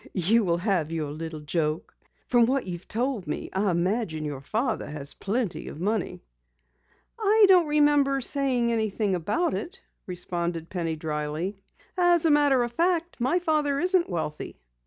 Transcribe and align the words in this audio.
"You 0.15 0.43
will 0.43 0.57
have 0.57 0.91
your 0.91 1.11
little 1.11 1.41
joke. 1.41 1.93
From 2.27 2.47
what 2.47 2.65
you've 2.65 2.87
told 2.87 3.27
me, 3.27 3.51
I 3.53 3.69
imagine 3.69 4.25
your 4.25 4.41
father 4.41 4.89
has 4.89 5.13
plenty 5.13 5.67
of 5.67 5.79
money." 5.79 6.23
"I 7.19 7.45
don't 7.47 7.67
remember 7.67 8.19
saying 8.19 8.71
anything 8.71 9.13
about 9.13 9.53
it," 9.53 9.79
responded 10.07 10.69
Penny 10.71 10.95
dryly. 10.95 11.55
"As 11.99 12.25
a 12.25 12.31
matter 12.31 12.63
of 12.63 12.71
fact, 12.71 13.19
my 13.21 13.37
father 13.37 13.77
isn't 13.79 14.09
wealthy." 14.09 14.57